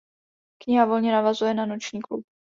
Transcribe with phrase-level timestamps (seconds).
[0.61, 2.25] Kniha volně navazuje na "Noční klub".